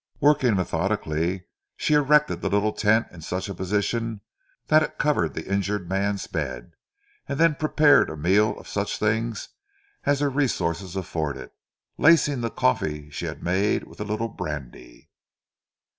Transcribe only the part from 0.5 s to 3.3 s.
methodically she erected the little tent in